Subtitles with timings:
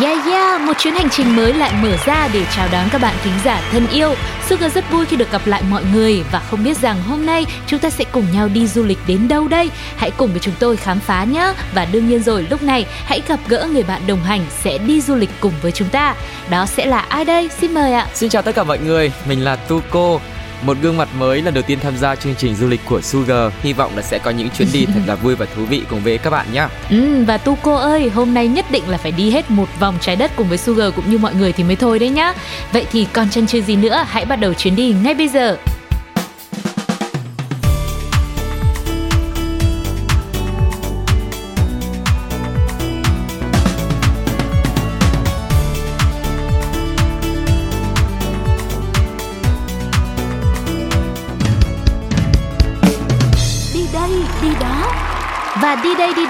[0.00, 3.14] Yeah yeah, một chuyến hành trình mới lại mở ra để chào đón các bạn
[3.24, 4.14] thính giả thân yêu.
[4.48, 7.46] Sugar rất vui khi được gặp lại mọi người và không biết rằng hôm nay
[7.66, 9.70] chúng ta sẽ cùng nhau đi du lịch đến đâu đây.
[9.96, 11.52] Hãy cùng với chúng tôi khám phá nhé.
[11.74, 15.00] Và đương nhiên rồi, lúc này hãy gặp gỡ người bạn đồng hành sẽ đi
[15.00, 16.14] du lịch cùng với chúng ta.
[16.50, 17.48] Đó sẽ là ai đây?
[17.60, 18.06] Xin mời ạ.
[18.14, 20.18] Xin chào tất cả mọi người, mình là Tuko
[20.66, 23.52] một gương mặt mới lần đầu tiên tham gia chương trình du lịch của Sugar.
[23.62, 26.00] Hy vọng là sẽ có những chuyến đi thật là vui và thú vị cùng
[26.00, 29.12] với các bạn nhé ừ, và tu cô ơi hôm nay nhất định là phải
[29.12, 31.76] đi hết một vòng trái đất cùng với Sugar cũng như mọi người thì mới
[31.76, 32.34] thôi đấy nhá.
[32.72, 35.56] Vậy thì còn chân chưa gì nữa hãy bắt đầu chuyến đi ngay bây giờ.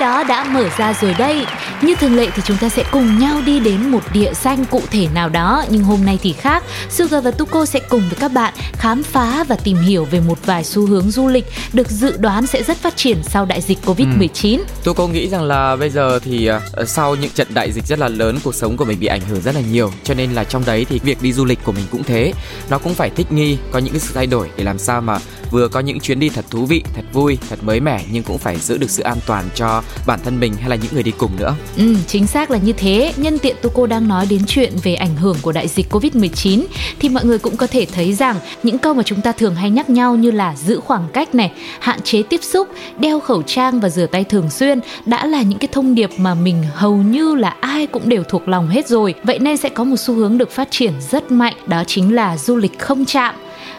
[0.04, 1.46] Đó đã mở ra rồi đây.
[1.82, 4.82] Như thường lệ thì chúng ta sẽ cùng nhau đi đến một địa danh cụ
[4.90, 6.64] thể nào đó nhưng hôm nay thì khác.
[6.90, 10.38] Sugar và Tuko sẽ cùng với các bạn khám phá và tìm hiểu về một
[10.46, 13.78] vài xu hướng du lịch được dự đoán sẽ rất phát triển sau đại dịch
[13.86, 14.58] Covid-19.
[14.58, 14.64] Ừ.
[14.84, 18.08] Tuko nghĩ rằng là bây giờ thì uh, sau những trận đại dịch rất là
[18.08, 20.64] lớn cuộc sống của mình bị ảnh hưởng rất là nhiều cho nên là trong
[20.66, 22.32] đấy thì việc đi du lịch của mình cũng thế.
[22.70, 25.18] Nó cũng phải thích nghi, có những cái sự thay đổi để làm sao mà
[25.54, 28.38] vừa có những chuyến đi thật thú vị, thật vui, thật mới mẻ nhưng cũng
[28.38, 31.12] phải giữ được sự an toàn cho bản thân mình hay là những người đi
[31.18, 31.54] cùng nữa.
[31.76, 33.12] Ừ, chính xác là như thế.
[33.16, 36.64] Nhân tiện Tuko đang nói đến chuyện về ảnh hưởng của đại dịch Covid-19
[36.98, 39.70] thì mọi người cũng có thể thấy rằng những câu mà chúng ta thường hay
[39.70, 43.80] nhắc nhau như là giữ khoảng cách này, hạn chế tiếp xúc, đeo khẩu trang
[43.80, 47.34] và rửa tay thường xuyên đã là những cái thông điệp mà mình hầu như
[47.34, 49.14] là ai cũng đều thuộc lòng hết rồi.
[49.24, 52.36] Vậy nên sẽ có một xu hướng được phát triển rất mạnh đó chính là
[52.36, 53.34] du lịch không chạm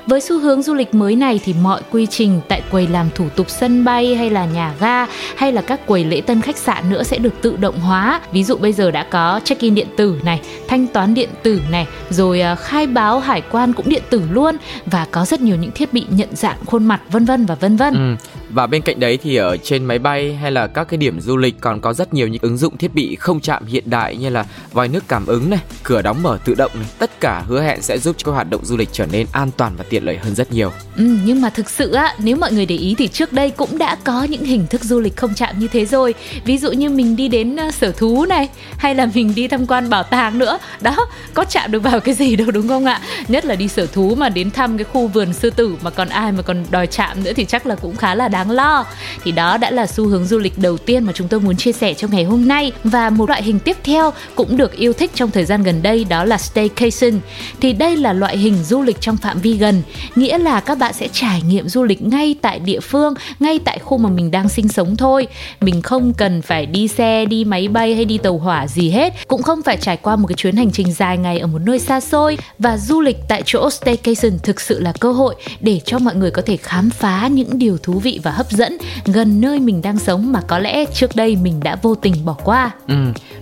[0.08, 3.30] với xu hướng du lịch mới này thì mọi quy trình tại quầy làm thủ
[3.36, 5.06] tục sân bay hay là nhà ga
[5.36, 8.22] hay là các quầy lễ tân khách sạn nữa sẽ được tự động hóa.
[8.32, 11.88] Ví dụ bây giờ đã có check-in điện tử này, thanh toán điện tử này,
[12.10, 15.72] rồi à, khai báo hải quan cũng điện tử luôn và có rất nhiều những
[15.72, 17.94] thiết bị nhận dạng khuôn mặt vân vân và vân vân.
[17.94, 18.28] Ừ.
[18.50, 21.38] Và bên cạnh đấy thì ở trên máy bay hay là các cái điểm du
[21.38, 24.30] lịch còn có rất nhiều những ứng dụng thiết bị không chạm hiện đại như
[24.30, 27.62] là vòi nước cảm ứng này, cửa đóng mở tự động này, tất cả hứa
[27.62, 30.18] hẹn sẽ giúp cho hoạt động du lịch trở nên an toàn và tiện lợi
[30.18, 30.72] hơn rất nhiều.
[30.98, 33.78] Ừ, nhưng mà thực sự á, nếu mọi người để ý thì trước đây cũng
[33.78, 36.14] đã có những hình thức du lịch không chạm như thế rồi.
[36.46, 39.68] Ví dụ như mình đi đến ờ, sở thú này, hay là mình đi tham
[39.68, 40.58] quan bảo tàng nữa.
[40.82, 40.96] Đó,
[41.34, 43.02] có chạm được vào cái gì đâu đúng không ạ?
[43.28, 46.10] Nhất là đi sở thú mà đến thăm cái khu vườn sư tử mà còn
[46.10, 48.86] ai mà còn đòi chạm nữa thì chắc là cũng khá là đáng lo.
[49.24, 51.72] Thì đó đã là xu hướng du lịch đầu tiên mà chúng tôi muốn chia
[51.72, 55.12] sẻ trong ngày hôm nay và một loại hình tiếp theo cũng được yêu thích
[55.16, 57.20] trong thời gian gần đây đó là staycation.
[57.62, 59.82] Thì đây là loại hình du lịch trong phạm vi gần
[60.16, 63.79] nghĩa là các bạn sẽ trải nghiệm du lịch ngay tại địa phương ngay tại
[63.79, 65.28] khu mà mình đang sinh sống thôi.
[65.62, 69.13] Mình không cần phải đi xe đi máy bay hay đi tàu hỏa gì hết.
[69.28, 71.79] Cũng không phải trải qua một cái chuyến hành trình dài ngày ở một nơi
[71.79, 72.38] xa xôi.
[72.59, 76.31] Và du lịch tại chỗ staycation thực sự là cơ hội để cho mọi người
[76.31, 80.00] có thể khám phá những điều thú vị và hấp dẫn gần nơi mình đang
[80.00, 82.72] sống mà có lẽ trước đây mình đã vô tình bỏ qua.
[82.88, 82.96] Ừ,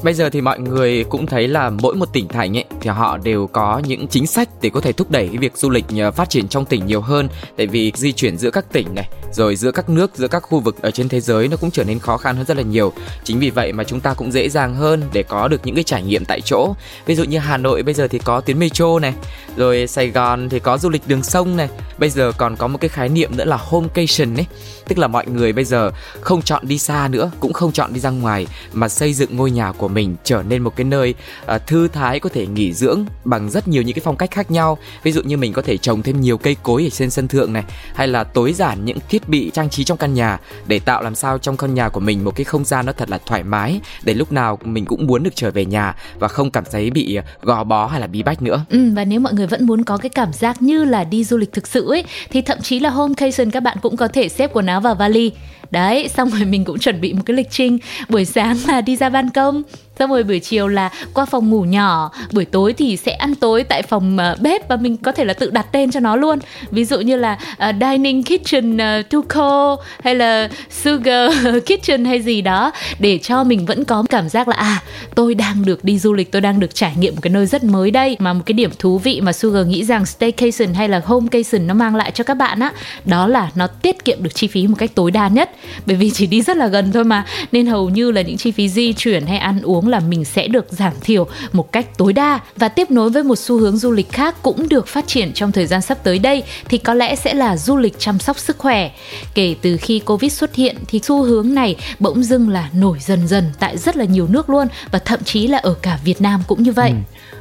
[0.04, 3.18] bây giờ thì mọi người cũng thấy là mỗi một tỉnh thành ấy thì họ
[3.18, 6.12] đều có những chính sách để có thể thúc đẩy cái việc du lịch ờ,
[6.12, 9.56] phát triển trong tỉnh nhiều hơn tại vì di chuyển giữa các tỉnh này rồi
[9.56, 12.00] giữa các nước giữa các khu vực ở trên thế giới nó cũng trở nên
[12.00, 12.94] khó khăn hơn rất là nhiều.
[13.24, 15.84] Chính vì vậy mà chúng ta cũng dễ dàng hơn để có được những cái
[15.84, 16.76] trải nghiệm tại chỗ.
[17.06, 19.14] Ví dụ như hà nội bây giờ thì có tuyến metro này
[19.58, 22.78] rồi sài gòn thì có du lịch đường sông này bây giờ còn có một
[22.82, 24.46] cái khái niệm nữa là homecation ấy.
[24.88, 25.92] Tức là mọi người bây giờ
[26.22, 29.52] không chọn đi xa nữa cũng không chọn đi ra ngoài mà xây dựng ngôi
[29.52, 31.14] nhà của mình trở nên một cái nơi
[31.56, 34.52] uh, thư thái có thể nghỉ dưỡng bằng rất nhiều những cái phong cách khác
[34.52, 34.78] nhau.
[35.04, 37.54] Ví dụ như mình có thể trồng thêm nhiều cây cối ở trên sân thượng
[37.54, 37.64] này
[37.96, 41.16] hay là tối giản những thiết bị trang trí trong căn nhà để tạo làm
[41.16, 43.80] sao trong căn nhà của mình một cái không gian nó thật là thoải mái
[44.04, 47.16] để lúc nào mình cũng muốn được trở về nhà và không cảm thấy bị
[47.16, 48.66] ờ, gò bó hay là bí bách nữa.
[48.70, 51.38] Ừ, và nếu mọi người vẫn muốn có cái cảm giác như là đi du
[51.38, 54.50] lịch thực sự ấy thì thậm chí là homecation các bạn cũng có thể xếp
[54.54, 55.32] quần áo vào vali
[55.72, 57.78] đấy xong rồi mình cũng chuẩn bị một cái lịch trình
[58.10, 59.64] buổi sáng là đi ra ban công
[60.00, 63.64] xong rồi buổi chiều là qua phòng ngủ nhỏ buổi tối thì sẽ ăn tối
[63.64, 66.40] tại phòng uh, bếp và mình có thể là tự đặt tên cho nó luôn.
[66.72, 67.38] Ví dụ như là
[67.70, 71.32] uh, dining kitchen ờ, uh, Tuco hay là sugar
[71.66, 74.84] kitchen hay gì đó để cho mình vẫn có cảm giác là à
[75.16, 77.64] tôi đang được đi du lịch tôi đang được trải nghiệm một cái nơi rất
[77.64, 78.18] mới đây.
[78.20, 81.74] Mà một cái điểm thú vị mà Sugar nghĩ rằng staycation hay là homecation nó
[81.74, 82.72] mang lại cho các bạn á
[83.06, 85.50] đó là nó tiết kiệm được chi phí một cách tối đa nhất.
[85.86, 88.52] Bởi vì chỉ đi rất là gần thôi mà nên hầu như là những chi
[88.52, 92.14] phí di chuyển hay ăn uống là mình sẽ được giảm thiểu một cách tối
[92.14, 95.34] đa và tiếp nối với một xu hướng du lịch khác cũng được phát triển
[95.34, 98.40] trong thời gian sắp tới đây thì có lẽ sẽ là du lịch chăm sóc
[98.40, 98.92] sức khỏe
[99.34, 103.28] kể từ khi covid xuất hiện thì xu hướng này bỗng dưng là nổi dần
[103.28, 106.44] dần tại rất là nhiều nước luôn và thậm chí là ở cả Việt Nam
[106.48, 106.90] cũng như vậy.
[106.90, 106.96] Ừ.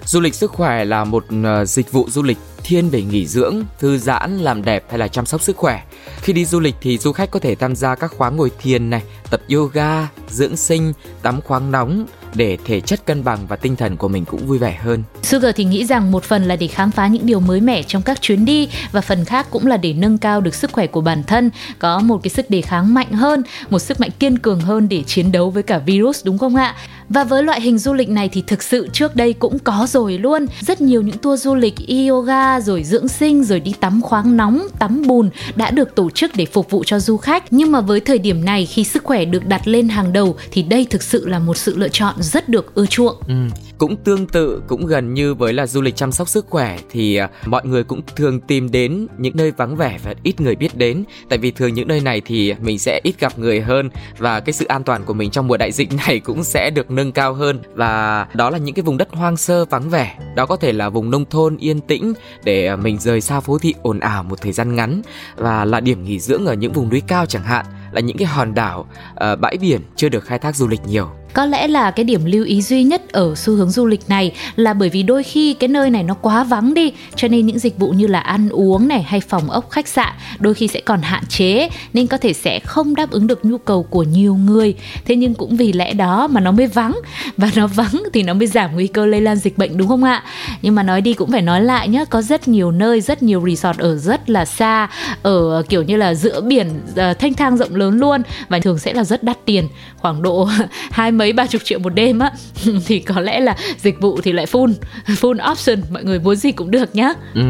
[0.04, 3.64] Du lịch sức khỏe là một uh, dịch vụ du lịch thiên về nghỉ dưỡng,
[3.78, 5.82] thư giãn, làm đẹp hay là chăm sóc sức khỏe.
[6.20, 8.90] Khi đi du lịch thì du khách có thể tham gia các khóa ngồi thiền
[8.90, 10.92] này, tập yoga, dưỡng sinh,
[11.22, 14.58] tắm khoáng nóng để thể chất cân bằng và tinh thần của mình cũng vui
[14.58, 15.02] vẻ hơn.
[15.22, 18.02] Sugar thì nghĩ rằng một phần là để khám phá những điều mới mẻ trong
[18.02, 21.00] các chuyến đi và phần khác cũng là để nâng cao được sức khỏe của
[21.00, 24.60] bản thân, có một cái sức đề kháng mạnh hơn, một sức mạnh kiên cường
[24.60, 26.74] hơn để chiến đấu với cả virus đúng không ạ?
[27.08, 30.18] Và với loại hình du lịch này thì thực sự trước đây cũng có rồi
[30.18, 30.46] luôn.
[30.60, 31.74] Rất nhiều những tour du lịch
[32.08, 36.30] yoga rồi dưỡng sinh rồi đi tắm khoáng nóng, tắm bùn đã được tổ chức
[36.36, 37.52] để phục vụ cho du khách.
[37.52, 40.62] Nhưng mà với thời điểm này khi sức khỏe được đặt lên hàng đầu thì
[40.62, 43.16] đây thực sự là một sự lựa chọn rất được ưa chuộng.
[43.28, 43.34] Ừ,
[43.78, 47.16] cũng tương tự, cũng gần như với là du lịch chăm sóc sức khỏe thì
[47.16, 50.76] à, mọi người cũng thường tìm đến những nơi vắng vẻ và ít người biết
[50.76, 51.04] đến.
[51.28, 54.52] Tại vì thường những nơi này thì mình sẽ ít gặp người hơn và cái
[54.52, 57.34] sự an toàn của mình trong mùa đại dịch này cũng sẽ được nâng cao
[57.34, 57.60] hơn.
[57.74, 60.18] Và đó là những cái vùng đất hoang sơ, vắng vẻ.
[60.36, 62.12] Đó có thể là vùng nông thôn yên tĩnh
[62.44, 65.02] để à, mình rời xa phố thị ồn ào một thời gian ngắn.
[65.36, 68.26] Và là điểm nghỉ dưỡng ở những vùng núi cao chẳng hạn, là những cái
[68.26, 71.90] hòn đảo ờ, bãi biển chưa được khai thác du lịch nhiều có lẽ là
[71.90, 75.02] cái điểm lưu ý duy nhất ở xu hướng du lịch này là bởi vì
[75.02, 78.06] đôi khi cái nơi này nó quá vắng đi cho nên những dịch vụ như
[78.06, 81.68] là ăn uống này hay phòng ốc khách sạn đôi khi sẽ còn hạn chế
[81.92, 84.74] nên có thể sẽ không đáp ứng được nhu cầu của nhiều người.
[85.04, 87.00] Thế nhưng cũng vì lẽ đó mà nó mới vắng.
[87.36, 90.04] Và nó vắng thì nó mới giảm nguy cơ lây lan dịch bệnh đúng không
[90.04, 90.22] ạ?
[90.62, 93.44] Nhưng mà nói đi cũng phải nói lại nhé có rất nhiều nơi rất nhiều
[93.46, 94.88] resort ở rất là xa
[95.22, 98.92] ở kiểu như là giữa biển uh, thanh thang rộng lớn luôn và thường sẽ
[98.92, 99.68] là rất đắt tiền.
[99.96, 100.48] Khoảng độ
[100.90, 102.32] hai mấy ba chục triệu một đêm á
[102.86, 104.72] thì có lẽ là dịch vụ thì lại full
[105.06, 107.12] full option mọi người muốn gì cũng được nhá.
[107.34, 107.42] Ừ,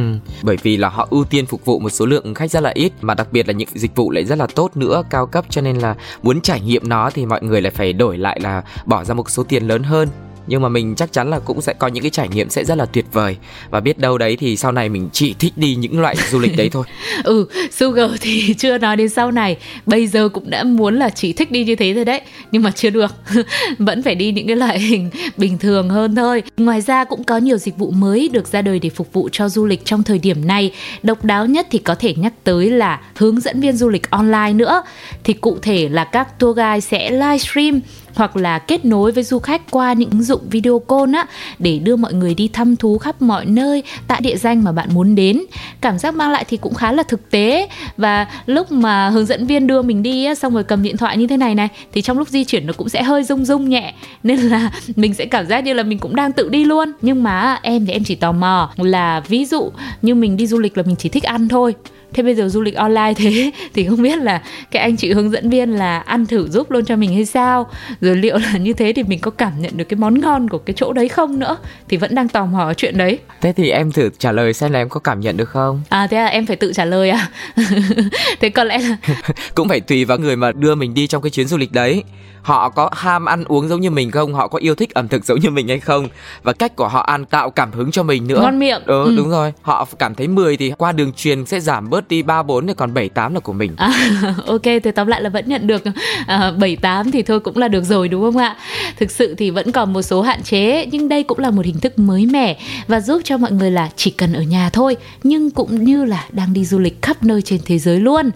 [0.43, 2.93] bởi vì là họ ưu tiên phục vụ một số lượng khách rất là ít
[3.01, 5.61] mà đặc biệt là những dịch vụ lại rất là tốt nữa cao cấp cho
[5.61, 9.05] nên là muốn trải nghiệm nó thì mọi người lại phải đổi lại là bỏ
[9.05, 10.09] ra một số tiền lớn hơn
[10.47, 12.79] nhưng mà mình chắc chắn là cũng sẽ có những cái trải nghiệm sẽ rất
[12.79, 13.37] là tuyệt vời.
[13.71, 16.57] Và biết đâu đấy thì sau này mình chỉ thích đi những loại du lịch
[16.57, 16.85] đấy thôi.
[17.25, 19.57] Ừ sugar thì chưa nói đến sau này.
[19.87, 22.21] Bây giờ cũng đã muốn là chỉ thích đi như thế rồi đấy.
[22.51, 23.15] Nhưng mà chưa được.
[23.79, 26.43] Vẫn phải đi những cái loại hình bình thường hơn thôi.
[26.57, 29.49] Ngoài ra cũng có nhiều dịch vụ mới được ra đời để phục vụ cho
[29.49, 30.73] du lịch trong thời điểm này.
[31.03, 34.53] Độc đáo nhất thì có thể nhắc tới là hướng dẫn viên du lịch online
[34.53, 34.83] nữa.
[35.25, 37.81] Thì cụ thể là các tour guide sẽ livestream
[38.15, 41.27] hoặc là kết nối với du khách qua những ứng dụng video call á
[41.59, 44.89] để đưa mọi người đi thăm thú khắp mọi nơi tại địa danh mà bạn
[44.95, 45.43] muốn đến.
[45.81, 47.69] Cảm giác mang lại thì cũng khá là thực tế.
[47.97, 51.17] Và lúc mà hướng dẫn viên đưa mình đi á, xong rồi cầm điện thoại
[51.17, 53.69] như thế này này thì trong lúc di chuyển nó cũng sẽ hơi rung rung
[53.69, 53.95] nhẹ.
[54.23, 56.93] Nên là mình sẽ cảm giác như là mình cũng đang tự đi luôn.
[57.03, 59.71] Nhưng mà em thì em chỉ tò mò là ví dụ
[60.03, 61.75] như mình đi du lịch là mình chỉ thích ăn thôi
[62.15, 65.31] thế bây giờ du lịch online thế thì không biết là cái anh chị hướng
[65.31, 67.71] dẫn viên là ăn thử giúp luôn cho mình hay sao?
[68.01, 70.59] Rồi liệu là như thế thì mình có cảm nhận được cái món ngon của
[70.59, 71.57] cái chỗ đấy không nữa?
[71.89, 73.19] Thì vẫn đang tò mò chuyện đấy.
[73.41, 75.83] Thế thì em thử trả lời xem là em có cảm nhận được không?
[75.89, 77.29] À thế là em phải tự trả lời à?
[78.41, 78.97] Thế có lẽ là
[79.55, 82.03] cũng phải tùy vào người mà đưa mình đi trong cái chuyến du lịch đấy.
[82.43, 84.35] Họ có ham ăn uống giống như mình không?
[84.35, 86.09] Họ có yêu thích ẩm thực giống như mình hay không?
[86.43, 88.41] Và cách của họ ăn tạo cảm hứng cho mình nữa.
[88.43, 88.83] Ngon miệng.
[88.87, 89.15] Ừ, ừ.
[89.17, 89.53] đúng rồi.
[89.63, 92.75] Họ cảm thấy 10 thì qua đường truyền sẽ giảm bớt đi ba bốn thì
[92.75, 93.73] còn bảy tám là của mình.
[93.77, 93.93] À,
[94.47, 95.83] ok thì tóm lại là vẫn nhận được
[96.27, 98.57] à, bảy tám thì thôi cũng là được rồi đúng không ạ?
[98.99, 101.81] Thực sự thì vẫn còn một số hạn chế nhưng đây cũng là một hình
[101.81, 105.51] thức mới mẻ và giúp cho mọi người là chỉ cần ở nhà thôi nhưng
[105.51, 108.31] cũng như là đang đi du lịch khắp nơi trên thế giới luôn.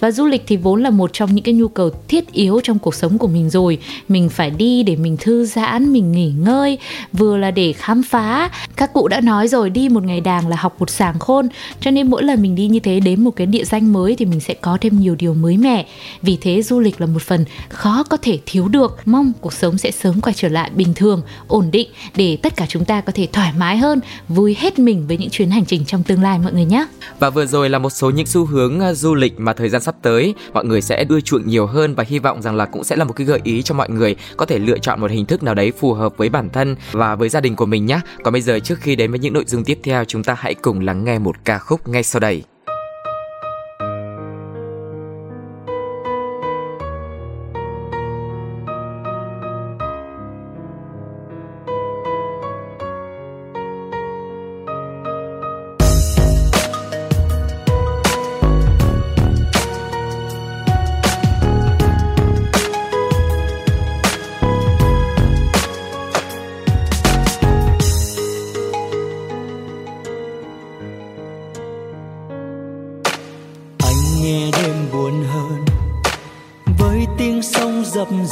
[0.00, 2.78] Và du lịch thì vốn là một trong những cái nhu cầu thiết yếu trong
[2.78, 3.78] cuộc sống của mình rồi.
[4.08, 6.78] Mình phải đi để mình thư giãn mình nghỉ ngơi
[7.12, 8.50] vừa là để khám phá.
[8.76, 11.48] Các cụ đã nói rồi đi một ngày đàng là học một sàng khôn
[11.80, 14.24] cho nên mỗi lần mình đi như thế đến một cái địa danh mới thì
[14.24, 15.86] mình sẽ có thêm nhiều điều mới mẻ
[16.22, 19.78] vì thế du lịch là một phần khó có thể thiếu được mong cuộc sống
[19.78, 23.12] sẽ sớm quay trở lại bình thường, ổn định để tất cả chúng ta có
[23.14, 26.38] thể thoải mái hơn, vui hết mình với những chuyến hành trình trong tương lai
[26.38, 26.86] mọi người nhé
[27.18, 29.82] và vừa rồi là một số những xu hướng à, du lịch mà thời gian
[29.82, 32.84] sắp tới mọi người sẽ đưa chuộng nhiều hơn và hy vọng rằng là cũng
[32.84, 35.26] sẽ là một cái gợi ý cho mọi người có thể lựa chọn một hình
[35.26, 38.00] thức nào đấy phù hợp với bản thân và với gia đình của mình nhé.
[38.24, 40.54] Còn bây giờ trước khi đến với những nội dung tiếp theo, chúng ta hãy
[40.54, 42.42] cùng lắng nghe một ca khúc ngay sau đây.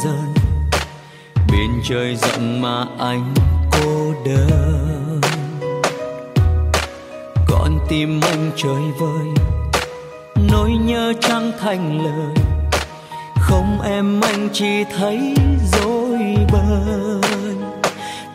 [0.03, 0.33] dần
[1.51, 3.33] bên trời rộng mà anh
[3.71, 5.21] cô đơn.
[7.47, 9.27] Con tim anh trời vơi,
[10.51, 12.35] nỗi nhớ chẳng thành lời.
[13.39, 15.33] Không em anh chỉ thấy
[15.71, 16.19] dối
[16.51, 17.55] bời.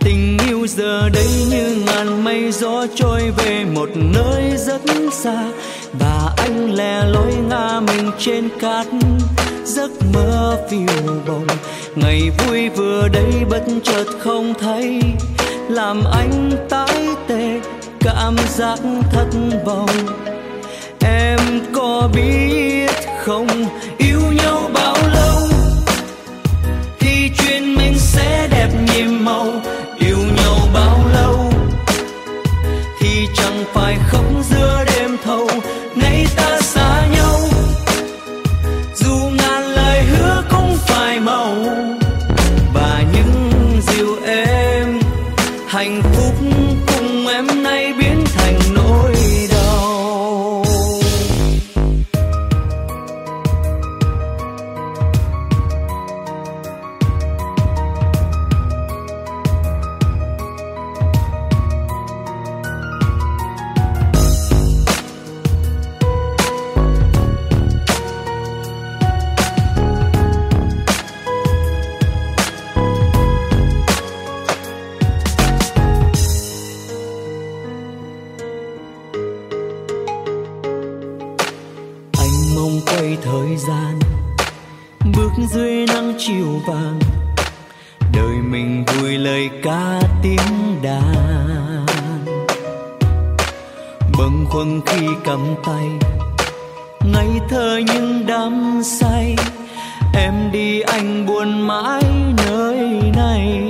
[0.00, 4.80] Tình yêu giờ đây như ngàn mây gió trôi về một nơi rất
[5.12, 5.44] xa.
[5.92, 8.86] Và anh lẻ lối ngả mình trên cát,
[9.64, 11.46] giấc mơ phiêu bồng.
[11.96, 15.00] Ngày vui vừa đây bất chợt không thấy,
[15.68, 17.60] làm anh tái tê
[18.00, 18.78] cảm giác
[19.12, 19.26] thất
[19.64, 19.90] vọng.
[21.04, 21.38] Em
[21.74, 22.90] có biết
[23.24, 23.46] không,
[23.98, 25.48] yêu nhau bao lâu?
[27.00, 29.46] Thì chuyện mình sẽ đẹp nhiệm màu
[85.72, 87.00] dưới nắng chiều vàng.
[88.14, 91.86] Đời mình vui lời ca tiếng đàn.
[94.18, 95.86] Bâng khuâng khi cầm tay,
[97.12, 99.36] ngây thơ nhưng đắm say.
[100.14, 102.02] Em đi anh buồn mãi
[102.46, 102.78] nơi
[103.16, 103.68] này.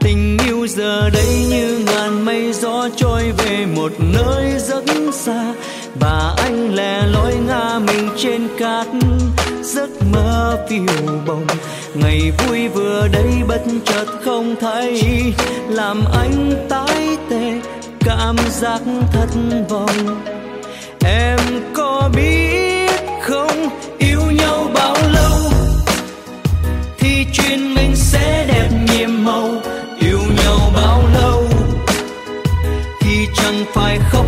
[0.00, 5.54] Tình yêu giờ đây như ngàn mây gió trôi về một nơi rất xa
[6.00, 8.86] và anh lẻ loi ngã mình trên cát,
[9.62, 11.46] giấc mơ phiêu bồng.
[11.94, 15.02] Ngày vui vừa đây bất chợt không thấy,
[15.68, 17.60] làm anh tái tê
[18.00, 18.80] cảm giác
[19.12, 19.28] thất
[19.68, 20.22] vọng.
[21.04, 21.38] Em
[21.74, 22.90] có biết
[23.22, 23.68] không,
[23.98, 25.38] yêu nhau bao lâu?
[26.98, 29.50] Thì chuyện mình sẽ đẹp nhiệm màu,
[30.00, 31.44] yêu nhau bao lâu?
[33.00, 34.26] Thì chẳng phải khóc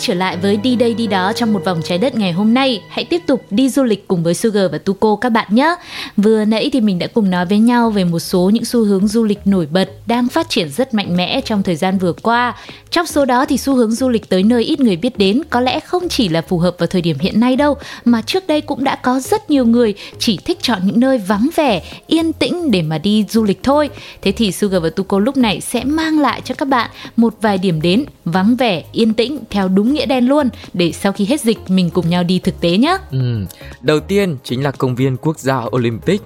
[0.00, 2.54] quay trở lại với đi đây đi đó trong một vòng trái đất ngày hôm
[2.54, 2.82] nay.
[2.88, 5.74] Hãy tiếp tục đi du lịch cùng với Sugar và Tuko các bạn nhé.
[6.16, 9.08] Vừa nãy thì mình đã cùng nói với nhau về một số những xu hướng
[9.08, 12.56] du lịch nổi bật đang phát triển rất mạnh mẽ trong thời gian vừa qua.
[12.90, 15.60] Trong số đó thì xu hướng du lịch tới nơi ít người biết đến có
[15.60, 18.60] lẽ không chỉ là phù hợp vào thời điểm hiện nay đâu, mà trước đây
[18.60, 22.70] cũng đã có rất nhiều người chỉ thích chọn những nơi vắng vẻ, yên tĩnh
[22.70, 23.90] để mà đi du lịch thôi.
[24.22, 27.58] Thế thì Sugar và Tuko lúc này sẽ mang lại cho các bạn một vài
[27.58, 31.40] điểm đến vắng vẻ, yên tĩnh theo đúng nghĩa đen luôn để sau khi hết
[31.40, 32.98] dịch mình cùng nhau đi thực tế nhé.
[33.10, 33.46] Ừ.
[33.80, 36.22] Đầu tiên chính là công viên quốc gia Olympic.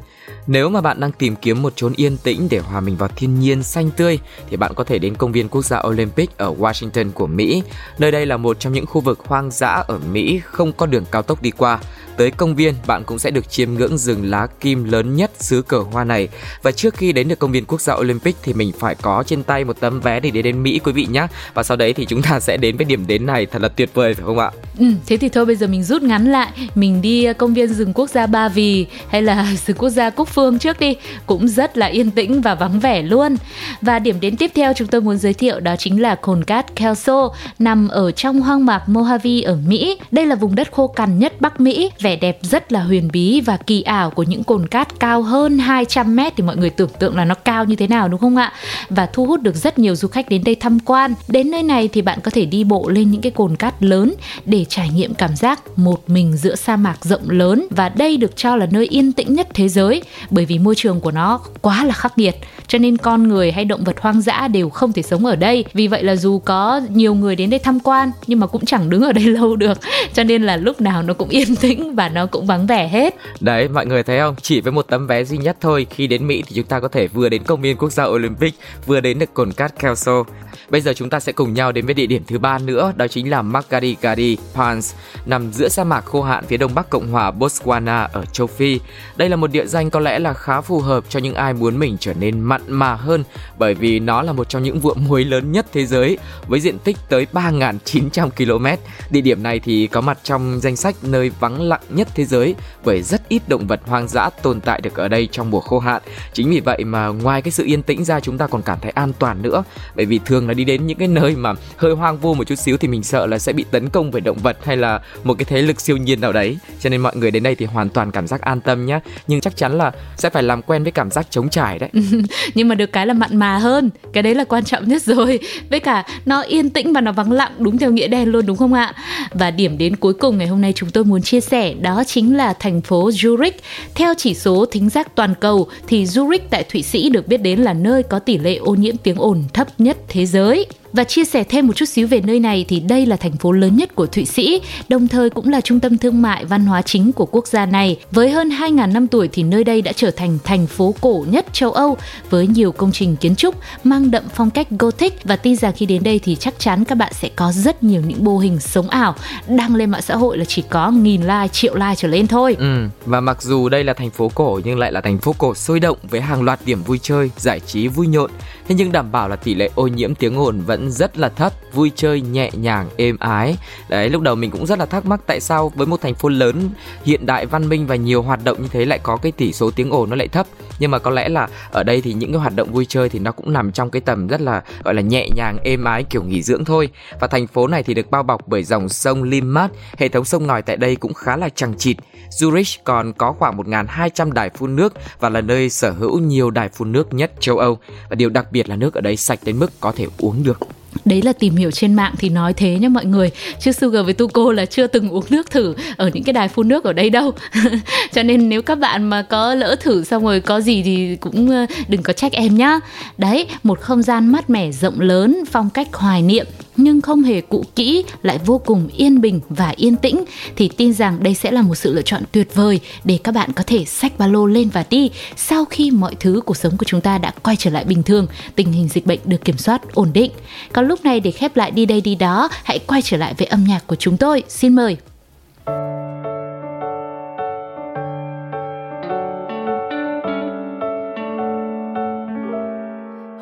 [0.47, 3.41] Nếu mà bạn đang tìm kiếm một chốn yên tĩnh để hòa mình vào thiên
[3.41, 4.19] nhiên xanh tươi
[4.51, 7.63] thì bạn có thể đến công viên quốc gia Olympic ở Washington của Mỹ.
[7.99, 11.05] Nơi đây là một trong những khu vực hoang dã ở Mỹ không có đường
[11.11, 11.79] cao tốc đi qua.
[12.17, 15.63] Tới công viên, bạn cũng sẽ được chiêm ngưỡng rừng lá kim lớn nhất xứ
[15.63, 16.29] cờ hoa này.
[16.63, 19.43] Và trước khi đến được công viên quốc gia Olympic thì mình phải có trên
[19.43, 21.27] tay một tấm vé để đến đến Mỹ quý vị nhé.
[21.55, 23.91] Và sau đấy thì chúng ta sẽ đến với điểm đến này thật là tuyệt
[23.95, 24.51] vời phải không ạ?
[24.79, 27.75] Ừ, thế thì thôi bây giờ mình rút ngắn lại, mình đi ờ, công viên
[27.75, 31.49] rừng quốc gia Ba Vì hay là rừng quốc gia Cúc Phương trước đi, cũng
[31.49, 33.37] rất là yên tĩnh và vắng vẻ luôn.
[33.81, 36.77] Và điểm đến tiếp theo chúng tôi muốn giới thiệu đó chính là cồn cát
[36.77, 39.99] Kelso nằm ở trong hoang mạc Mojave ở Mỹ.
[40.11, 43.41] Đây là vùng đất khô cằn nhất Bắc Mỹ vẻ đẹp rất là huyền bí
[43.41, 46.91] và kỳ ảo của những cồn cát cao hơn 200 mét thì mọi người tưởng
[46.99, 48.53] tượng là nó cao như thế nào đúng không ạ?
[48.91, 51.15] Và thu hút được rất nhiều du khách đến đây tham quan.
[51.29, 54.15] Đến nơi này thì bạn có thể đi bộ lên những cái cồn cát lớn
[54.45, 58.37] để trải nghiệm cảm giác một mình giữa sa mạc rộng lớn và đây được
[58.37, 61.85] cho là nơi yên tĩnh nhất thế giới bởi vì môi trường của nó quá
[61.85, 65.03] là khắc nghiệt, cho nên con người hay động vật hoang dã đều không thể
[65.03, 65.65] sống ở đây.
[65.73, 68.91] Vì vậy là dù có nhiều người đến đây tham quan, nhưng mà cũng chẳng
[68.91, 69.79] đứng ở đây lâu được,
[70.15, 73.15] cho nên là lúc nào nó cũng yên tĩnh và nó cũng vắng vẻ hết.
[73.41, 74.35] Đấy, mọi người thấy không?
[74.43, 76.89] Chỉ với một tấm vé duy nhất thôi, khi đến mỹ thì chúng ta có
[76.89, 78.55] thể vừa đến công viên quốc gia olympic,
[78.87, 80.25] vừa đến được cồn cát kelso.
[80.69, 83.07] Bây giờ chúng ta sẽ cùng nhau đến với địa điểm thứ ba nữa, đó
[83.07, 84.95] chính là Margarigari Pans,
[85.27, 88.81] nằm giữa sa mạc khô hạn phía đông bắc cộng hòa botswana ở châu phi.
[89.17, 91.79] Đây là một địa danh có lẽ là khá phù hợp cho những ai muốn
[91.79, 93.25] mình trở nên mặn mà hơn,
[93.59, 96.79] bởi vì nó là một trong những vựa muối lớn nhất thế giới, với diện
[96.79, 98.83] tích tới 3.900 km.
[99.11, 102.55] Địa điểm này thì có mặt trong danh sách nơi vắng lặng nhất thế giới,
[102.85, 105.79] bởi rất ít động vật hoang dã tồn tại được ở đây trong mùa khô
[105.79, 106.03] hạn.
[106.33, 108.91] Chính vì vậy mà ngoài cái sự yên tĩnh ra, chúng ta còn cảm thấy
[108.91, 112.19] an toàn nữa, bởi vì thường là đi đến những cái nơi mà hơi hoang
[112.19, 114.57] vu một chút xíu thì mình sợ là sẽ bị tấn công bởi động vật
[114.65, 116.59] hay là một cái thế lực siêu nhiên nào đấy.
[116.81, 119.01] Cho nên mọi người đến đây thì hoàn toàn cảm giác an tâm nhé.
[119.27, 121.91] Nhưng chắc chắn là sẽ phải làm quen với cảm giác trống trải đấy.
[122.55, 123.91] nhưng mà được cái là mặn mà hơn.
[124.13, 125.41] Cái đấy là quan trọng nhất rồi.
[125.71, 128.57] Với cả nó yên tĩnh và nó vắng lặng, đúng theo nghĩa đen luôn, đúng
[128.57, 128.95] không ạ?
[129.31, 132.37] Và điểm đến cuối cùng ngày hôm nay chúng tôi muốn chia sẻ đó chính
[132.37, 133.53] là thành phố Zurich.
[133.95, 137.59] Theo chỉ số thính giác toàn cầu thì Zurich tại Thụy Sĩ được biết đến
[137.59, 141.25] là nơi có tỷ lệ ô nhiễm tiếng ồn thấp nhất thế giới và chia
[141.25, 143.95] sẻ thêm một chút xíu về nơi này thì đây là thành phố lớn nhất
[143.95, 147.27] của Thụy Sĩ, đồng thời cũng là trung tâm thương mại văn hóa chính của
[147.27, 147.99] quốc gia này.
[148.11, 151.47] Với hơn 2.000 năm tuổi thì nơi đây đã trở thành thành phố cổ nhất
[151.53, 151.97] châu Âu
[152.31, 153.55] với nhiều công trình kiến trúc
[153.85, 156.95] mang đậm phong cách Gothic và tin rằng khi đến đây thì chắc chắn các
[156.95, 159.15] bạn sẽ có rất nhiều những mô hình sống ảo
[159.49, 162.57] đăng lên mạng xã hội là chỉ có nghìn like, triệu like trở lên thôi.
[162.59, 165.55] Ừ, và mặc dù đây là thành phố cổ nhưng lại là thành phố cổ
[165.55, 168.31] sôi động với hàng loạt điểm vui chơi, giải trí vui nhộn.
[168.69, 171.53] Thế nhưng đảm bảo là tỷ lệ ô nhiễm tiếng ồn vẫn rất là thấp,
[171.73, 173.57] vui chơi, nhẹ nhàng, êm ái.
[173.89, 176.29] Đấy, lúc đầu mình cũng rất là thắc mắc tại sao với một thành phố
[176.29, 176.71] lớn,
[177.05, 179.71] hiện đại, văn minh và nhiều hoạt động như thế lại có cái tỷ số
[179.71, 180.47] tiếng ồn nó lại thấp.
[180.79, 183.19] Nhưng mà có lẽ là ở đây thì những cái hoạt động vui chơi thì
[183.19, 186.23] nó cũng nằm trong cái tầm rất là, gọi là nhẹ nhàng, êm ái, kiểu
[186.23, 186.89] nghỉ dưỡng thôi.
[187.21, 190.47] Và thành phố này thì được bao bọc bởi dòng sông Limmat hệ thống sông
[190.47, 191.97] ngòi tại đây cũng khá là chằng chịt.
[192.31, 196.69] Zurich còn có khoảng 1.200 đài phun nước và là nơi sở hữu nhiều đài
[196.69, 197.79] phun nước nhất châu Âu.
[198.11, 200.59] Và điều đặc biệt là nước ở đây sạch đến mức có thể uống được
[201.05, 203.31] đấy là tìm hiểu trên mạng thì nói thế nhé mọi người.
[203.61, 206.69] Chứ Sugar với tuco là chưa từng uống nước thử ở những cái đài phun
[206.69, 207.33] nước ở đây đâu.
[208.13, 211.51] Cho nên nếu các bạn mà có lỡ thử xong rồi có gì thì cũng
[211.51, 212.81] ờ, đừng có trách em nhá.
[213.19, 217.41] Đấy, một không gian mát mẻ, rộng lớn, phong cách hoài niệm nhưng không hề
[217.41, 220.25] cũ kỹ, lại vô cùng yên bình và yên tĩnh,
[220.57, 223.53] thì tin rằng đây sẽ là một sự lựa chọn tuyệt vời để các bạn
[223.53, 226.85] có thể xách ba lô lên và đi sau khi mọi thứ cuộc sống của
[226.85, 229.95] chúng ta đã quay trở lại bình thường, tình hình dịch bệnh được kiểm soát
[229.95, 230.31] ổn định.
[230.73, 233.47] Còn lúc này để khép lại đi đây đi đó, hãy quay trở lại với
[233.47, 234.43] âm nhạc của chúng tôi.
[234.49, 234.97] Xin mời.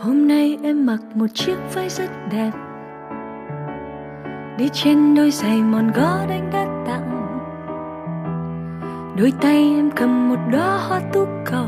[0.01, 2.51] Hôm nay em mặc một chiếc váy rất đẹp
[4.59, 7.23] đi trên đôi giày mòn gót anh đã tặng.
[9.17, 11.67] Đôi tay em cầm một đóa hoa tú cầu.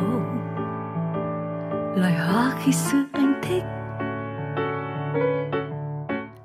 [1.97, 3.65] Loài hoa khi xưa anh thích.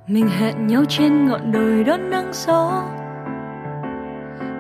[0.07, 2.83] Mình hẹn nhau trên ngọn đồi đón nắng gió.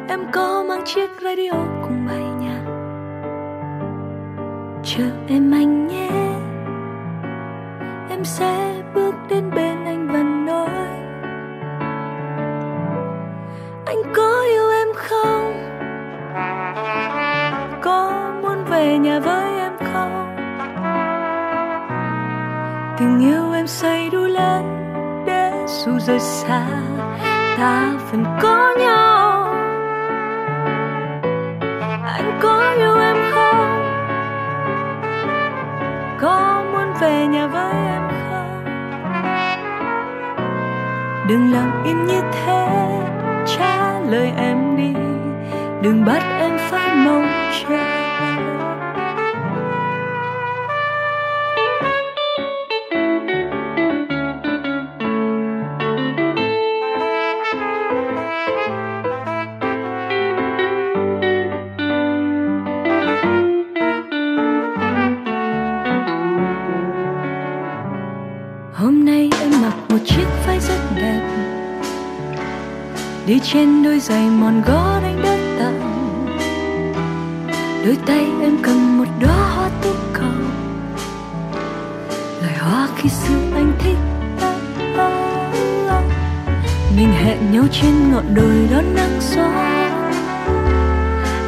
[0.07, 2.63] Em có mang chiếc radio cùng bay nhạc.
[4.83, 6.09] Chờ em anh nhé.
[8.09, 8.78] Em sẽ
[26.09, 26.65] rời xa,
[27.57, 29.53] ta vẫn có nhau.
[32.05, 33.83] Anh có yêu em không?
[36.19, 38.63] Có muốn về nhà với em không?
[41.27, 42.67] Đừng lặng im như thế,
[43.45, 44.93] trả lời em đi.
[45.81, 47.27] Đừng bắt em phải mong
[47.61, 47.88] chờ
[73.39, 75.79] đi trên đôi giày mòn gót anh đã tặng
[77.85, 80.39] đôi tay em cầm một đóa hoa tú cầu
[82.41, 83.97] loài hoa khi xưa anh thích
[86.95, 89.49] mình hẹn nhau trên ngọn đồi đón nắng gió.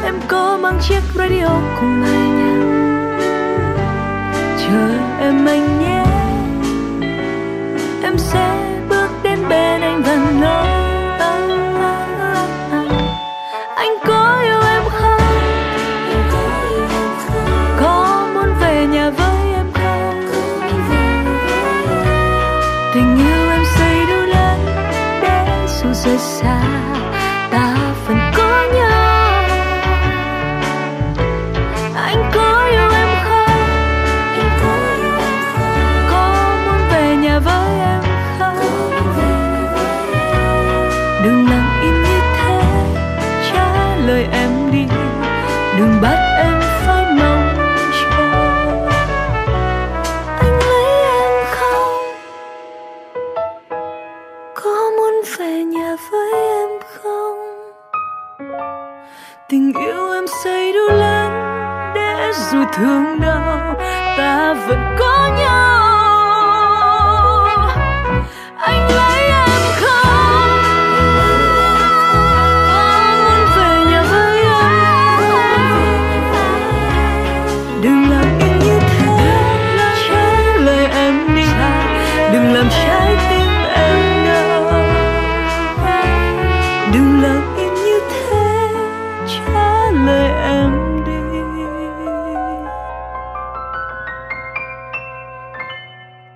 [0.03, 1.47] Em có mang chiếc radio
[1.79, 2.61] cùng bài nhạc
[4.57, 6.05] chờ em anh nhé.
[8.03, 10.70] Em sẽ bước đến bên anh và nói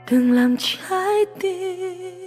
[0.08, 2.25] từng làm trái tim.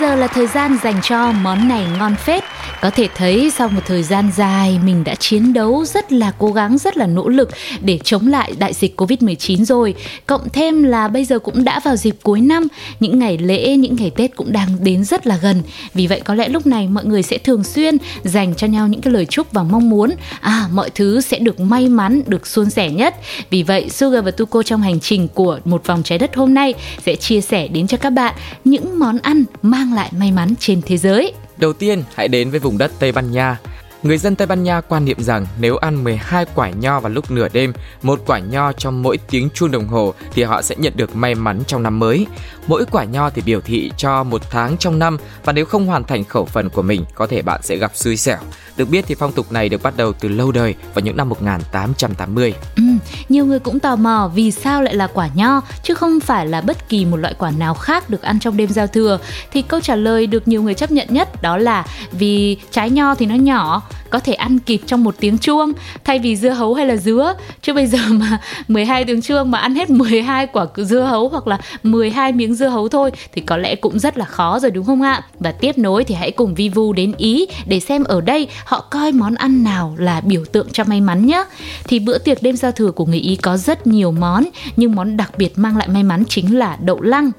[0.00, 2.44] Giờ là thời gian dành cho món này ngon phết.
[2.80, 6.52] Có thể thấy sau một thời gian dài mình đã chiến đấu rất là cố
[6.52, 9.94] gắng, rất là nỗ lực để chống lại đại dịch Covid-19 rồi.
[10.26, 12.68] Cộng thêm là bây giờ cũng đã vào dịp cuối năm,
[13.00, 15.62] những ngày lễ, những ngày Tết cũng đang đến rất là gần.
[15.94, 19.00] Vì vậy có lẽ lúc này mọi người sẽ thường xuyên dành cho nhau những
[19.00, 20.10] cái lời chúc và mong muốn
[20.40, 23.14] à mọi thứ sẽ được may mắn, được suôn sẻ nhất.
[23.50, 26.74] Vì vậy Sugar và Tuko trong hành trình của một vòng trái đất hôm nay
[27.06, 28.34] sẽ chia sẻ đến cho các bạn
[28.64, 31.32] những món ăn mang lại may mắn trên thế giới.
[31.56, 33.58] Đầu tiên, hãy đến với vùng đất Tây Ban Nha.
[34.02, 37.30] Người dân Tây Ban Nha quan niệm rằng nếu ăn 12 quả nho vào lúc
[37.30, 40.92] nửa đêm, một quả nho trong mỗi tiếng chuông đồng hồ thì họ sẽ nhận
[40.96, 42.26] được may mắn trong năm mới.
[42.66, 46.04] Mỗi quả nho thì biểu thị cho một tháng trong năm và nếu không hoàn
[46.04, 48.38] thành khẩu phần của mình, có thể bạn sẽ gặp xui xẻo.
[48.76, 51.28] Được biết thì phong tục này được bắt đầu từ lâu đời vào những năm
[51.28, 52.54] 1880.
[52.76, 52.82] Ừ,
[53.28, 56.60] nhiều người cũng tò mò vì sao lại là quả nho chứ không phải là
[56.60, 59.18] bất kỳ một loại quả nào khác được ăn trong đêm giao thừa.
[59.52, 63.14] Thì câu trả lời được nhiều người chấp nhận nhất đó là vì trái nho
[63.14, 65.72] thì nó nhỏ, có thể ăn kịp trong một tiếng chuông
[66.04, 69.58] thay vì dưa hấu hay là dứa chứ bây giờ mà 12 tiếng chuông mà
[69.58, 73.56] ăn hết 12 quả dưa hấu hoặc là 12 miếng dưa hấu thôi thì có
[73.56, 76.54] lẽ cũng rất là khó rồi đúng không ạ và tiếp nối thì hãy cùng
[76.54, 80.68] Vivu đến Ý để xem ở đây họ coi món ăn nào là biểu tượng
[80.72, 81.44] cho may mắn nhé
[81.84, 84.44] thì bữa tiệc đêm giao thừa của người Ý có rất nhiều món,
[84.76, 87.30] nhưng món đặc biệt mang lại may mắn chính là đậu lăng.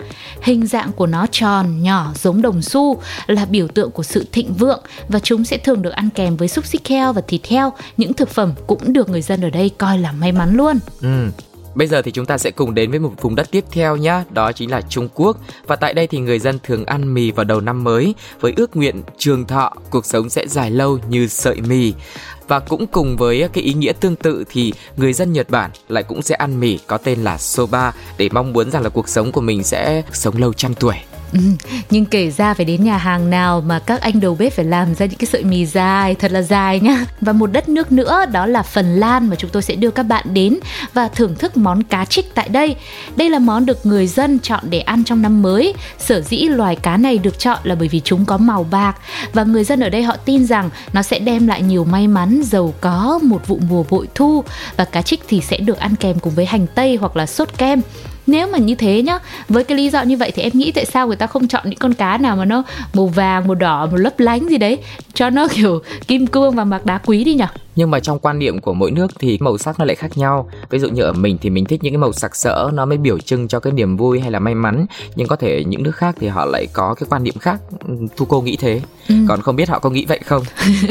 [0.42, 4.54] Hình dạng của nó tròn, nhỏ, giống đồng xu, là biểu tượng của sự thịnh
[4.54, 7.74] vượng và chúng sẽ thường được ăn kèm với xúc xích heo và thịt heo.
[7.98, 10.80] Những thực phẩm cũng được người dân ở đây coi là may mắn luôn.
[11.02, 11.28] Ừ.
[11.78, 14.24] Bây giờ thì chúng ta sẽ cùng đến với một vùng đất tiếp theo nhé,
[14.30, 15.38] đó chính là Trung Quốc.
[15.68, 18.76] Và tại đây thì người dân thường ăn mì vào đầu năm mới với ước
[18.76, 21.94] nguyện trường thọ, cuộc sống sẽ dài lâu như sợi mì.
[22.48, 26.04] Và cũng cùng với cái ý nghĩa tương tự thì người dân Nhật Bản lại
[26.04, 29.32] cũng sẽ ăn mì có tên là soba để mong muốn rằng là cuộc sống
[29.32, 30.96] của mình sẽ sống lâu trăm tuổi.
[31.34, 31.40] Ừ,
[31.90, 34.96] nhưng kể ra phải đến nhà hàng nào mà các anh đầu bếp phải làm
[34.96, 37.06] ra những cái sợi mì dài thật là dài nhá.
[37.22, 40.04] Và một đất nước nữa đó là Phần Lan mà chúng tôi sẽ đưa các
[40.04, 40.60] bạn đến
[40.94, 42.76] và thưởng thức món cá trích tại đây.
[43.16, 45.74] Đây là món được người dân chọn để ăn trong năm mới.
[46.00, 48.98] Sở dĩ loài cá này được chọn là bởi vì chúng có màu bạc.
[49.34, 52.42] Và người dân ở đây họ tin rằng nó sẽ đem lại nhiều may mắn
[52.44, 54.44] giàu có một vụ mùa bội thu.
[54.78, 57.58] Và cá trích thì sẽ được ăn kèm cùng với hành tây hoặc là sốt
[57.58, 57.82] kem
[58.28, 60.86] nếu mà như thế nhá với cái lý do như vậy thì em nghĩ tại
[60.86, 62.63] sao người ta không chọn những con cá nào mà nó
[62.94, 64.78] màu vàng màu đỏ màu lấp lánh gì đấy
[65.13, 68.40] cho nó kiểu kim cương và mặc đá quý đi nhở nhưng mà trong quan
[68.40, 70.50] niệm của mỗi nước thì màu sắc nó lại khác nhau.
[70.70, 72.98] Ví dụ như ở mình thì mình thích những cái màu sặc sỡ nó mới
[72.98, 74.86] biểu trưng cho cái niềm vui hay là may mắn.
[75.16, 77.62] Nhưng có thể những nước khác thì họ lại có cái quan niệm khác
[78.18, 78.82] thu cô nghĩ thế.
[79.10, 79.16] Ừ.
[79.28, 80.44] còn không biết họ có nghĩ vậy không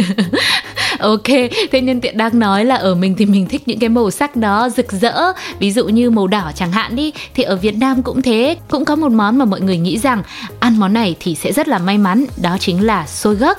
[0.99, 1.29] ok,
[1.73, 4.37] thế nhân tiện đang nói là ở mình thì mình thích những cái màu sắc
[4.37, 5.33] đó rực rỡ.
[5.59, 8.57] Ví dụ như màu đỏ chẳng hạn đi, thì ở Việt Nam cũng thế.
[8.69, 10.23] Cũng có một món mà mọi người nghĩ rằng
[10.61, 13.59] ăn món này thì sẽ rất là may mắn, đó chính là xôi gấc.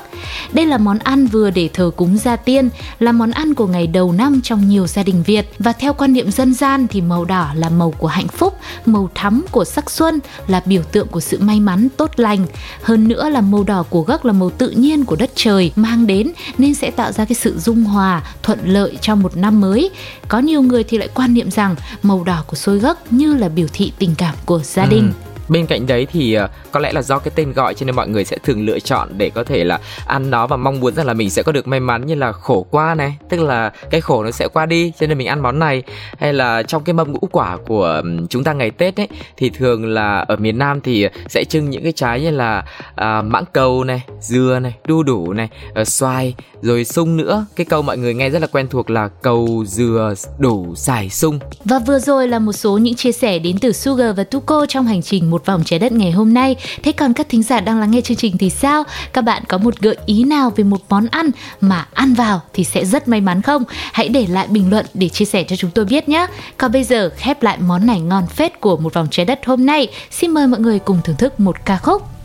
[0.53, 2.69] Đây là món ăn vừa để thờ cúng gia tiên,
[2.99, 5.51] là món ăn của ngày đầu năm trong nhiều gia đình Việt.
[5.59, 8.53] Và theo quan niệm dân gian thì màu đỏ là màu của hạnh phúc,
[8.85, 12.45] màu thắm của sắc xuân, là biểu tượng của sự may mắn tốt lành.
[12.81, 16.07] Hơn nữa là màu đỏ của gấc là màu tự nhiên của đất trời, mang
[16.07, 19.89] đến nên sẽ tạo ra cái sự dung hòa, thuận lợi cho một năm mới.
[20.27, 23.49] Có nhiều người thì lại quan niệm rằng màu đỏ của xôi gấc như là
[23.49, 25.11] biểu thị tình cảm của gia đình.
[25.15, 27.95] Ừ bên cạnh đấy thì ờ, có lẽ là do cái tên gọi cho nên
[27.95, 30.95] mọi người sẽ thường lựa chọn để có thể là ăn nó và mong muốn
[30.95, 33.17] rằng là mình sẽ có được may mắn như là khổ qua này.
[33.29, 35.83] Tức là cái khổ nó sẽ qua đi cho nên mình ăn món này.
[36.17, 39.07] Hay là trong cái mâm ngũ quả của chúng ta ngày tết ấy
[39.37, 43.21] thì thường là ở miền nam thì sẽ trưng những cái trái như là à,
[43.21, 47.45] mãng cầu này dưa này đu đủ này ờ, xoài rồi sung nữa.
[47.55, 51.39] Cái câu mọi người nghe rất là quen thuộc là cầu dừa đủ xài sung.
[51.65, 54.85] Và vừa rồi là một số những chia sẻ đến từ Sugar và Tuko trong
[54.85, 56.55] hành trình một một vòng trái đất ngày hôm nay.
[56.83, 58.83] Thế còn các thính giả đang lắng nghe chương trình thì sao?
[59.13, 61.29] Các bạn có một gợi ý nào về một món ăn
[61.61, 63.63] mà ăn vào thì sẽ rất may mắn không?
[63.93, 66.27] Hãy để lại bình luận để chia sẻ cho chúng tôi biết nhé.
[66.57, 69.65] Còn bây giờ, khép lại món này ngon phết của một vòng trái đất hôm
[69.65, 69.87] nay.
[70.11, 72.16] Xin mời mọi người cùng thưởng thức một ca khúc.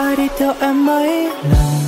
[0.00, 1.80] Ai đi theo em mấy lần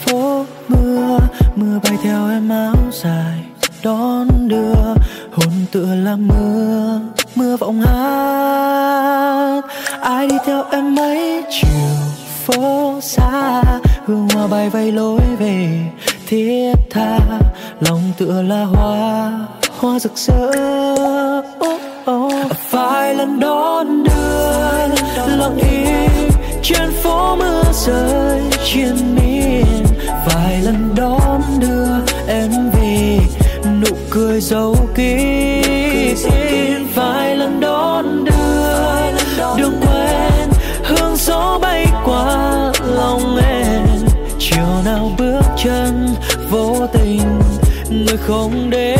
[0.00, 1.18] phố mưa
[1.56, 3.44] mưa bay theo em áo dài
[3.82, 4.94] đón đưa
[5.32, 7.00] hồn tựa là mưa
[7.34, 9.62] mưa vọng hát
[10.00, 11.86] ai đi theo em mấy chiều
[12.44, 13.62] phố xa
[14.04, 15.68] hương hoa bay vây lối về
[16.26, 17.18] thiết tha
[17.80, 19.32] lòng tựa là hoa
[19.78, 20.50] hoa rực rỡ
[21.66, 22.32] oh, oh.
[22.70, 25.85] vài lần đón đưa lòng yêu
[26.68, 29.84] trên phố mưa rơi trên miền
[30.26, 33.18] vài lần đón đưa em về,
[33.64, 36.16] nụ cười dấu kín.
[36.94, 40.48] Vài lần đón đưa, đường quen,
[40.84, 43.86] hương gió bay qua lòng em.
[44.38, 46.08] Chiều nào bước chân,
[46.50, 47.40] vô tình,
[47.90, 48.95] người không đến.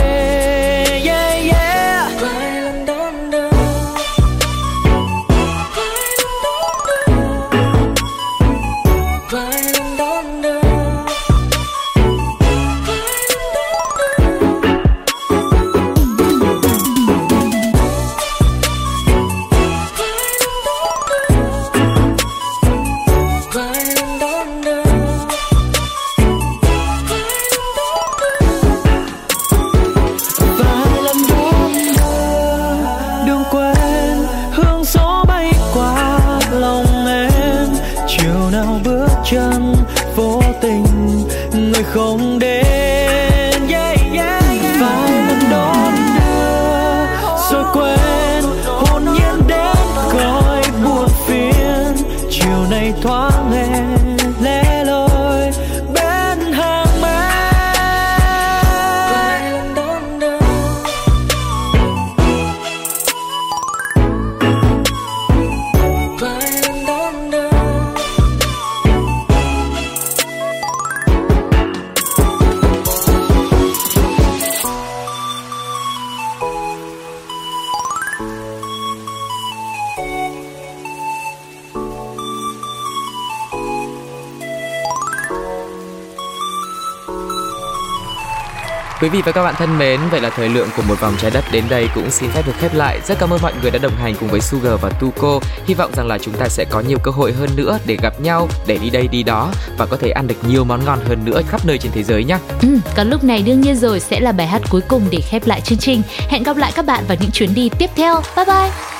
[89.00, 91.30] Quý vị và các bạn thân mến, vậy là thời lượng của một vòng trái
[91.30, 93.00] đất đến đây cũng xin phép được khép lại.
[93.06, 95.40] Rất cảm ơn mọi người đã đồng hành cùng với Sugar và Tuko.
[95.66, 98.20] Hy vọng rằng là chúng ta sẽ có nhiều cơ hội hơn nữa để gặp
[98.20, 101.24] nhau, để đi đây đi đó và có thể ăn được nhiều món ngon hơn
[101.24, 102.38] nữa khắp nơi trên thế giới nhé.
[102.62, 105.46] Ừ, còn lúc này đương nhiên rồi sẽ là bài hát cuối cùng để khép
[105.46, 106.02] lại chương trình.
[106.28, 108.20] Hẹn gặp lại các bạn vào những chuyến đi tiếp theo.
[108.36, 108.95] Bye bye.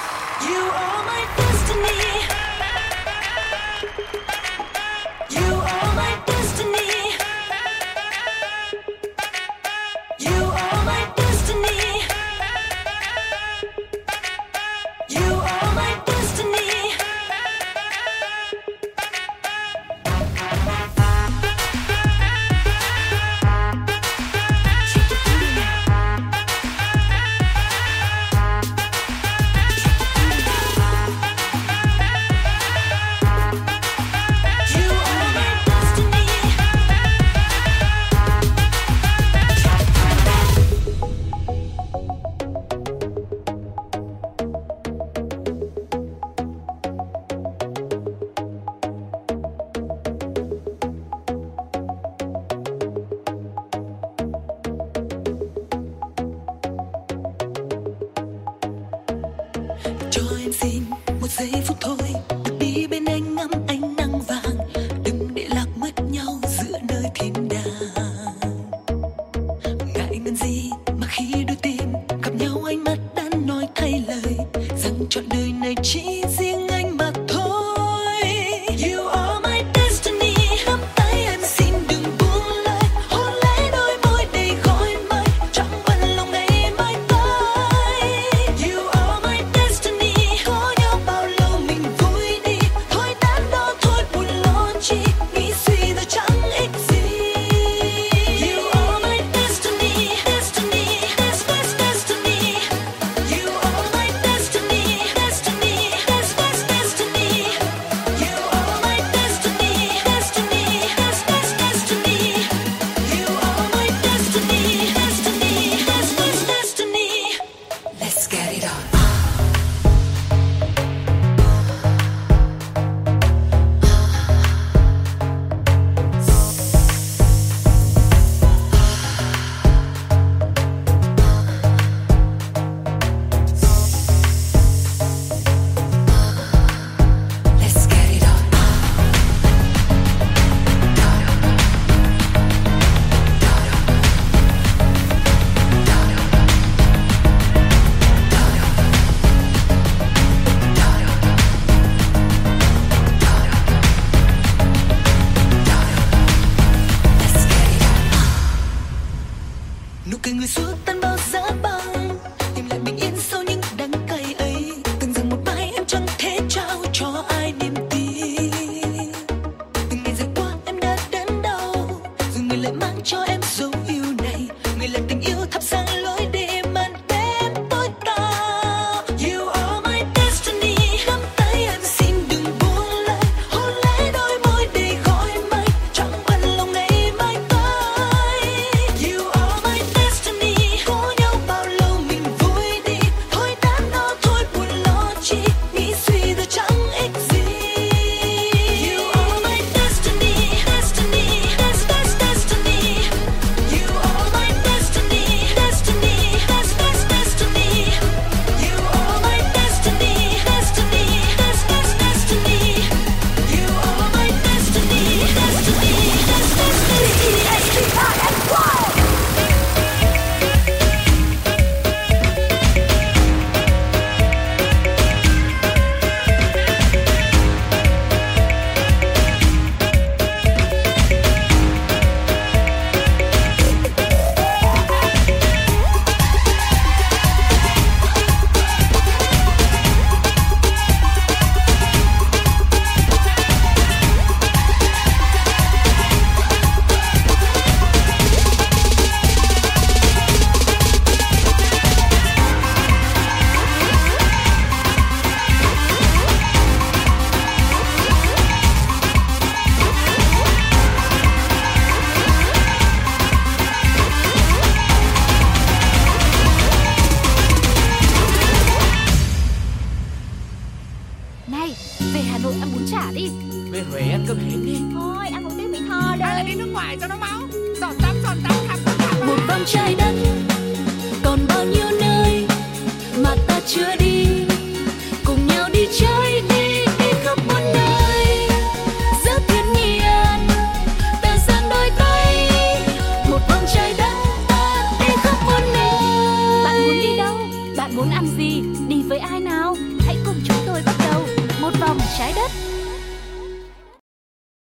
[173.06, 174.48] cho em dấu yêu này.
[174.78, 175.35] Người là tình yêu